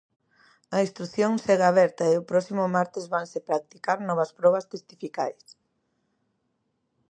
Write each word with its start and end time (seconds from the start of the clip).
A 0.75 0.77
instrución 0.85 1.31
segue 1.45 1.65
aberta 1.67 2.03
e 2.07 2.13
o 2.21 2.27
próximo 2.31 2.63
martes 2.77 3.05
vanse 3.13 3.45
practicar 3.49 3.97
novas 4.01 4.31
probas 4.39 4.67
testificais. 4.73 5.45